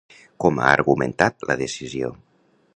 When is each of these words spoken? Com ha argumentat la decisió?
Com 0.43 0.61
ha 0.61 0.71
argumentat 0.77 1.47
la 1.51 1.59
decisió? 1.63 2.13